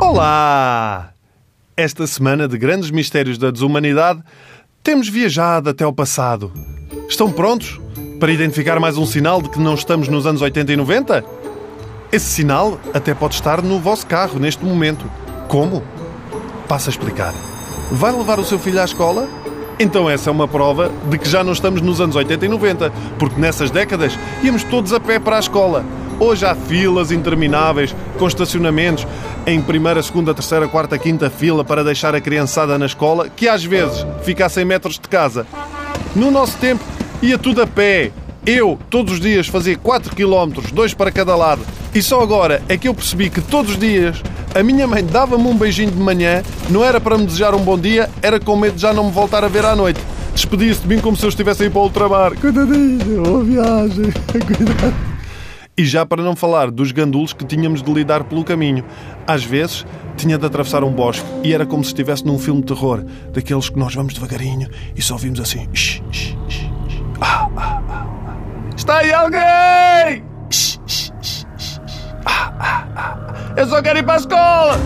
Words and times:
Olá! 0.00 1.10
Esta 1.76 2.06
semana 2.06 2.46
de 2.46 2.56
grandes 2.56 2.90
mistérios 2.90 3.36
da 3.36 3.50
desumanidade, 3.50 4.22
temos 4.82 5.08
viajado 5.08 5.70
até 5.70 5.82
ao 5.82 5.92
passado. 5.92 6.52
Estão 7.08 7.32
prontos 7.32 7.80
para 8.20 8.32
identificar 8.32 8.78
mais 8.78 8.96
um 8.96 9.04
sinal 9.04 9.42
de 9.42 9.50
que 9.50 9.58
não 9.58 9.74
estamos 9.74 10.06
nos 10.08 10.24
anos 10.26 10.40
80 10.40 10.72
e 10.72 10.76
90? 10.76 11.24
Esse 12.12 12.26
sinal 12.26 12.80
até 12.94 13.12
pode 13.12 13.34
estar 13.34 13.60
no 13.60 13.80
vosso 13.80 14.06
carro 14.06 14.38
neste 14.38 14.64
momento. 14.64 15.10
Como? 15.48 15.82
Passo 16.68 16.88
a 16.88 16.92
explicar. 16.92 17.34
Vai 17.90 18.12
levar 18.12 18.38
o 18.38 18.44
seu 18.44 18.58
filho 18.58 18.80
à 18.80 18.84
escola? 18.84 19.28
Então 19.78 20.08
essa 20.08 20.30
é 20.30 20.32
uma 20.32 20.48
prova 20.48 20.90
de 21.10 21.18
que 21.18 21.28
já 21.28 21.44
não 21.44 21.52
estamos 21.52 21.82
nos 21.82 22.00
anos 22.00 22.16
80 22.16 22.46
e 22.46 22.48
90, 22.48 22.90
porque 23.18 23.38
nessas 23.38 23.70
décadas 23.70 24.18
íamos 24.42 24.64
todos 24.64 24.92
a 24.92 25.00
pé 25.00 25.18
para 25.18 25.36
a 25.36 25.40
escola. 25.40 25.84
Hoje 26.18 26.46
há 26.46 26.54
filas 26.54 27.12
intermináveis, 27.12 27.94
com 28.18 28.26
estacionamentos 28.26 29.06
em 29.46 29.60
primeira, 29.60 30.02
segunda, 30.02 30.32
terceira, 30.32 30.66
quarta, 30.66 30.96
quinta 30.96 31.28
fila 31.28 31.62
para 31.62 31.84
deixar 31.84 32.14
a 32.14 32.20
criançada 32.22 32.78
na 32.78 32.86
escola, 32.86 33.28
que 33.28 33.46
às 33.46 33.62
vezes 33.62 34.06
fica 34.22 34.46
a 34.46 34.48
100 34.48 34.64
metros 34.64 34.94
de 34.94 35.08
casa. 35.08 35.46
No 36.14 36.30
nosso 36.30 36.56
tempo 36.56 36.82
ia 37.20 37.36
tudo 37.36 37.60
a 37.60 37.66
pé. 37.66 38.12
Eu, 38.46 38.78
todos 38.88 39.14
os 39.14 39.20
dias, 39.20 39.48
fazia 39.48 39.76
4 39.76 40.14
km, 40.16 40.62
dois 40.72 40.94
para 40.94 41.10
cada 41.10 41.36
lado. 41.36 41.60
E 41.94 42.00
só 42.00 42.20
agora 42.20 42.62
é 42.68 42.78
que 42.78 42.88
eu 42.88 42.94
percebi 42.94 43.28
que 43.28 43.40
todos 43.40 43.72
os 43.72 43.78
dias 43.78 44.22
a 44.56 44.62
minha 44.62 44.86
mãe 44.86 45.04
dava-me 45.04 45.46
um 45.46 45.54
beijinho 45.54 45.90
de 45.90 45.98
manhã, 45.98 46.42
não 46.70 46.82
era 46.82 46.98
para 46.98 47.18
me 47.18 47.26
desejar 47.26 47.54
um 47.54 47.60
bom 47.60 47.78
dia, 47.78 48.08
era 48.22 48.40
com 48.40 48.56
medo 48.56 48.76
de 48.76 48.80
já 48.82 48.92
não 48.92 49.04
me 49.04 49.10
voltar 49.10 49.44
a 49.44 49.48
ver 49.48 49.66
à 49.66 49.76
noite. 49.76 50.00
Despedia-se 50.34 50.80
de 50.80 50.88
mim 50.88 50.98
como 50.98 51.14
se 51.14 51.26
eu 51.26 51.28
estivesse 51.28 51.62
a 51.62 51.66
ir 51.66 51.70
para 51.70 51.80
o 51.80 51.84
ultramar. 51.84 52.34
Cuidadinho, 52.36 53.22
boa 53.22 53.44
viagem, 53.44 54.12
cuidado. 54.32 54.94
E 55.76 55.84
já 55.84 56.06
para 56.06 56.22
não 56.22 56.34
falar 56.34 56.70
dos 56.70 56.90
gandulos 56.90 57.34
que 57.34 57.44
tínhamos 57.44 57.82
de 57.82 57.92
lidar 57.92 58.24
pelo 58.24 58.42
caminho. 58.42 58.82
Às 59.26 59.44
vezes 59.44 59.84
tinha 60.16 60.38
de 60.38 60.46
atravessar 60.46 60.82
um 60.82 60.90
bosque 60.90 61.26
e 61.44 61.52
era 61.52 61.66
como 61.66 61.84
se 61.84 61.90
estivesse 61.90 62.24
num 62.24 62.38
filme 62.38 62.62
de 62.62 62.68
terror, 62.68 63.04
daqueles 63.34 63.68
que 63.68 63.78
nós 63.78 63.94
vamos 63.94 64.14
devagarinho 64.14 64.70
e 64.96 65.02
só 65.02 65.14
ouvimos 65.14 65.38
assim. 65.38 65.68
Shh, 65.74 66.00
shh, 66.10 66.34
shh, 66.48 66.66
ah, 67.20 67.46
ah, 67.58 67.82
ah, 67.90 68.06
Está 68.74 68.98
aí 69.00 69.12
alguém! 69.12 70.35
Eu 73.56 73.66
só 73.66 73.80
quero 73.80 73.98
ir 73.98 74.02
para 74.04 74.14
a 74.14 74.18
escola! 74.18 74.78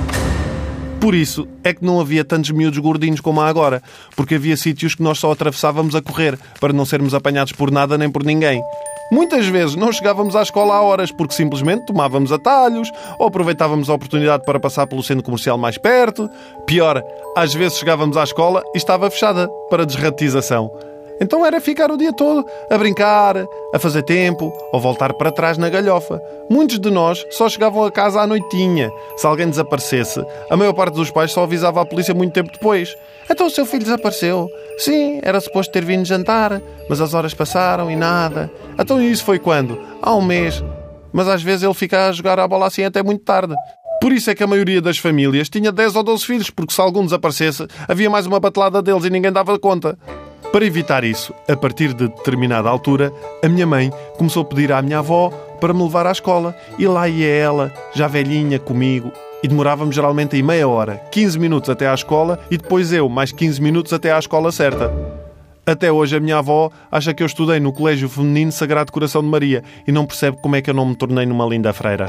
Por 1.00 1.14
isso 1.14 1.48
é 1.64 1.72
que 1.72 1.84
não 1.84 1.98
havia 1.98 2.24
tantos 2.24 2.50
miúdos 2.50 2.78
gordinhos 2.78 3.20
como 3.20 3.40
há 3.40 3.48
agora, 3.48 3.82
porque 4.14 4.34
havia 4.34 4.56
sítios 4.56 4.94
que 4.94 5.02
nós 5.02 5.18
só 5.18 5.32
atravessávamos 5.32 5.94
a 5.94 6.02
correr, 6.02 6.38
para 6.60 6.72
não 6.72 6.84
sermos 6.84 7.14
apanhados 7.14 7.52
por 7.52 7.70
nada 7.70 7.96
nem 7.96 8.10
por 8.10 8.22
ninguém. 8.22 8.62
Muitas 9.10 9.46
vezes 9.46 9.74
não 9.74 9.90
chegávamos 9.90 10.36
à 10.36 10.42
escola 10.42 10.74
a 10.74 10.82
horas 10.82 11.10
porque 11.10 11.34
simplesmente 11.34 11.86
tomávamos 11.86 12.30
atalhos 12.30 12.92
ou 13.18 13.26
aproveitávamos 13.26 13.90
a 13.90 13.94
oportunidade 13.94 14.44
para 14.44 14.60
passar 14.60 14.86
pelo 14.86 15.02
centro 15.02 15.24
comercial 15.24 15.58
mais 15.58 15.76
perto. 15.76 16.30
Pior, 16.64 17.02
às 17.36 17.52
vezes 17.52 17.78
chegávamos 17.78 18.16
à 18.16 18.22
escola 18.22 18.62
e 18.72 18.78
estava 18.78 19.10
fechada 19.10 19.48
para 19.68 19.84
desratização. 19.84 20.70
Então 21.20 21.44
era 21.44 21.60
ficar 21.60 21.90
o 21.90 21.96
dia 21.96 22.12
todo 22.12 22.46
a 22.70 22.78
brincar, 22.78 23.36
a 23.74 23.78
fazer 23.78 24.02
tempo 24.02 24.52
ou 24.72 24.80
voltar 24.80 25.12
para 25.14 25.30
trás 25.30 25.58
na 25.58 25.68
galhofa. 25.68 26.20
Muitos 26.48 26.80
de 26.80 26.90
nós 26.90 27.24
só 27.30 27.48
chegavam 27.48 27.84
a 27.84 27.92
casa 27.92 28.20
à 28.20 28.26
noitinha. 28.26 28.90
Se 29.16 29.26
alguém 29.26 29.48
desaparecesse, 29.48 30.24
a 30.48 30.56
maior 30.56 30.72
parte 30.72 30.94
dos 30.94 31.10
pais 31.10 31.32
só 31.32 31.42
avisava 31.42 31.82
a 31.82 31.86
polícia 31.86 32.14
muito 32.14 32.32
tempo 32.32 32.50
depois. 32.50 32.96
Então 33.30 33.46
o 33.46 33.50
seu 33.50 33.66
filho 33.66 33.84
desapareceu. 33.84 34.48
Sim, 34.78 35.20
era 35.22 35.40
suposto 35.40 35.72
ter 35.72 35.84
vindo 35.84 36.06
jantar, 36.06 36.60
mas 36.88 37.00
as 37.00 37.12
horas 37.12 37.34
passaram 37.34 37.90
e 37.90 37.96
nada. 37.96 38.50
Então 38.78 39.00
isso 39.00 39.24
foi 39.24 39.38
quando? 39.38 39.78
Há 40.00 40.14
um 40.14 40.22
mês. 40.22 40.64
Mas 41.12 41.28
às 41.28 41.42
vezes 41.42 41.62
ele 41.62 41.74
fica 41.74 42.06
a 42.06 42.12
jogar 42.12 42.38
a 42.38 42.48
bola 42.48 42.66
assim 42.66 42.84
até 42.84 43.02
muito 43.02 43.24
tarde. 43.24 43.54
Por 44.00 44.12
isso 44.12 44.30
é 44.30 44.34
que 44.34 44.42
a 44.42 44.46
maioria 44.46 44.80
das 44.80 44.96
famílias 44.96 45.50
tinha 45.50 45.70
10 45.70 45.94
ou 45.96 46.02
12 46.02 46.24
filhos, 46.24 46.50
porque 46.50 46.72
se 46.72 46.80
algum 46.80 47.04
desaparecesse, 47.04 47.66
havia 47.86 48.08
mais 48.08 48.24
uma 48.24 48.40
batelada 48.40 48.80
deles 48.80 49.04
e 49.04 49.10
ninguém 49.10 49.30
dava 49.30 49.58
conta. 49.58 49.98
Para 50.52 50.66
evitar 50.66 51.04
isso, 51.04 51.32
a 51.48 51.56
partir 51.56 51.94
de 51.94 52.08
determinada 52.08 52.68
altura, 52.68 53.12
a 53.40 53.48
minha 53.48 53.64
mãe 53.64 53.88
começou 54.18 54.42
a 54.42 54.44
pedir 54.44 54.72
à 54.72 54.82
minha 54.82 54.98
avó 54.98 55.30
para 55.60 55.72
me 55.72 55.80
levar 55.80 56.08
à 56.08 56.12
escola. 56.12 56.56
E 56.76 56.88
lá 56.88 57.08
ia 57.08 57.28
ela, 57.28 57.72
já 57.94 58.08
velhinha, 58.08 58.58
comigo. 58.58 59.12
E 59.44 59.46
demorávamos 59.48 59.94
geralmente 59.94 60.34
aí 60.34 60.42
meia 60.42 60.66
hora, 60.66 60.96
15 61.12 61.38
minutos 61.38 61.70
até 61.70 61.88
à 61.88 61.94
escola 61.94 62.40
e 62.50 62.58
depois 62.58 62.92
eu, 62.92 63.08
mais 63.08 63.30
15 63.30 63.62
minutos 63.62 63.92
até 63.92 64.12
à 64.12 64.18
escola 64.18 64.50
certa. 64.50 64.92
Até 65.64 65.92
hoje 65.92 66.16
a 66.16 66.20
minha 66.20 66.38
avó 66.38 66.68
acha 66.90 67.14
que 67.14 67.22
eu 67.22 67.26
estudei 67.26 67.60
no 67.60 67.72
Colégio 67.72 68.08
Feminino 68.08 68.50
Sagrado 68.50 68.90
Coração 68.90 69.22
de 69.22 69.28
Maria 69.28 69.62
e 69.86 69.92
não 69.92 70.04
percebe 70.04 70.36
como 70.42 70.56
é 70.56 70.60
que 70.60 70.68
eu 70.68 70.74
não 70.74 70.84
me 70.84 70.96
tornei 70.96 71.24
numa 71.26 71.46
linda 71.46 71.72
freira. 71.72 72.08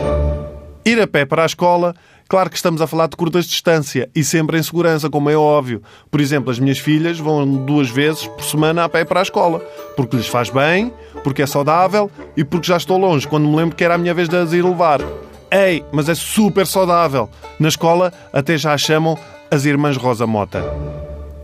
Ir 0.84 1.00
a 1.00 1.06
pé 1.06 1.25
para 1.25 1.44
a 1.44 1.46
escola, 1.46 1.94
claro 2.31 2.50
que 2.50 2.56
estamos 2.56 2.81
a 2.81 2.88
falar 2.88 3.08
de 3.08 3.18
curtas 3.18 3.44
distância 3.44 4.09
e 4.16 4.24
sempre 4.24 4.58
em 4.58 4.64
segurança, 4.64 5.09
como 5.09 5.30
é 5.30 5.36
óbvio. 5.36 5.84
Por 6.09 6.22
exemplo, 6.22 6.50
as 6.50 6.59
minhas 6.59 6.80
filhas 6.80 7.19
vão 7.19 7.46
duas 7.46 7.90
vezes 7.90 8.25
por 8.25 8.42
semana 8.42 8.86
a 8.86 8.90
pé 8.90 9.03
para 9.03 9.19
a 9.19 9.24
escola, 9.24 9.59
porque 9.97 10.16
lhes 10.16 10.28
faz 10.28 10.50
bem, 10.50 10.94
porque 11.25 11.41
é 11.41 11.46
saudável 11.46 12.09
e 12.38 12.46
porque 12.46 12.68
já 12.68 12.78
estou 12.78 12.97
longe 12.97 13.28
quando 13.28 13.50
me 13.50 13.56
lembro 13.58 13.75
que 13.75 13.84
era 13.84 13.96
a 13.96 13.97
minha 13.97 14.14
vez 14.14 14.30
de 14.30 14.38
as 14.38 14.53
ir 14.53 14.64
levar. 14.64 15.02
Ei, 15.52 15.84
mas 15.91 16.08
é 16.08 16.16
super 16.16 16.66
saudável. 16.66 17.30
Na 17.59 17.68
escola 17.68 18.14
até 18.31 18.58
já 18.58 18.72
a 18.72 18.78
chamam 18.78 19.20
as 19.52 19.66
Irmãs 19.66 19.97
Rosa 19.97 20.25
Mota. 20.25 20.64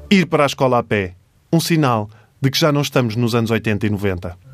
Ir 0.09 0.25
para 0.25 0.43
a 0.43 0.45
escola 0.45 0.79
a 0.79 0.83
pé. 0.83 1.15
Um 1.51 1.59
sinal 1.59 2.09
de 2.41 2.49
que 2.49 2.57
já 2.57 2.71
não 2.71 2.79
estamos 2.79 3.17
nos 3.17 3.35
anos 3.35 3.51
80 3.51 3.87
e 3.87 3.89
90. 3.89 4.46